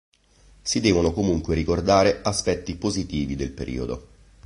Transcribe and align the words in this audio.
Si 0.63 0.79
devono 0.81 1.11
comunque 1.11 1.53
ricordare 1.53 2.21
aspetti 2.23 2.73
positivi 2.75 3.35
del 3.35 3.51
periodo. 3.51 4.07